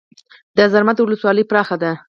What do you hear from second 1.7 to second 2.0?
ده